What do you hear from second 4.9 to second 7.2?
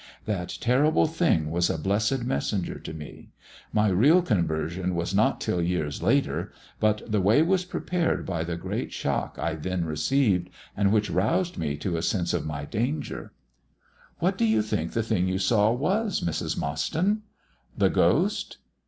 was not till years later, but